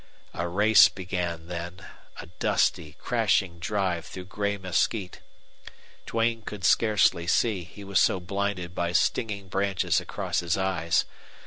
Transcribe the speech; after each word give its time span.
A 0.33 0.47
race 0.47 0.89
began 0.89 1.45
then, 1.45 1.85
a 2.19 2.25
dusty, 2.25 2.93
crashing 2.93 3.59
drive 3.59 4.03
through 4.07 4.25
gray 4.25 4.57
mesquite. 4.57 5.19
Duane 6.07 6.41
could 6.41 6.63
scarcely 6.65 7.27
see, 7.27 7.63
he 7.63 7.83
was 7.83 7.99
so 7.99 8.19
blinded 8.19 8.73
by 8.73 8.93
stinging 8.93 9.47
branches 9.47 9.99
across 10.01 10.39
his 10.39 10.57
eyes. 10.57 11.05